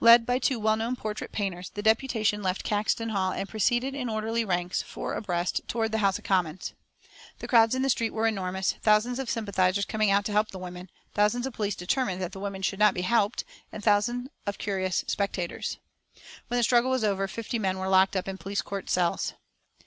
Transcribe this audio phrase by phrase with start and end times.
[0.00, 4.08] Led by two well known portrait painters, the deputation left Caxton Hall and proceeded in
[4.08, 6.72] orderly ranks, four abreast, toward the House of Commons.
[7.40, 10.58] The crowds in the streets were enormous, thousands of sympathisers coming out to help the
[10.58, 14.56] women, thousands of police determined that the women should not be helped, and thousands of
[14.56, 15.76] curious spectators.
[16.48, 19.34] When the struggle was over, fifty women were locked up in police court cells.